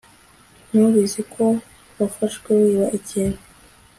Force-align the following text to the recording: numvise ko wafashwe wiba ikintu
numvise 0.71 1.19
ko 1.33 1.43
wafashwe 1.99 2.49
wiba 2.61 2.87
ikintu 2.99 3.39